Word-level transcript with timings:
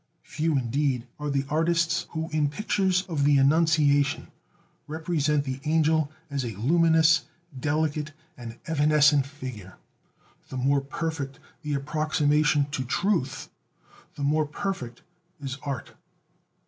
Few 0.23 0.51
indeed 0.57 1.05
are 1.19 1.29
the 1.29 1.45
artists 1.47 2.07
who 2.09 2.27
in 2.31 2.49
pictures 2.49 3.03
of 3.03 3.23
the 3.23 3.37
Annunciation 3.37 4.29
represent 4.87 5.43
the 5.43 5.59
Angel 5.63 6.11
as 6.27 6.43
a 6.43 6.55
luminous, 6.55 7.25
delicate, 7.59 8.11
and 8.35 8.57
evanescent 8.65 9.27
figure. 9.27 9.75
The 10.49 10.57
more 10.57 10.81
perfect 10.81 11.37
the 11.61 11.75
approximation 11.75 12.65
to 12.71 12.83
truth, 12.83 13.51
the 14.15 14.23
more 14.23 14.47
perfect 14.47 15.03
is 15.39 15.59
art. 15.61 15.93